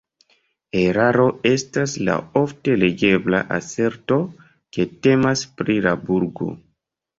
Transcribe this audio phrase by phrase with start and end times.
[0.77, 4.19] Eraro estas la ofte legebla aserto,
[4.79, 6.53] ke temas pri la burgo.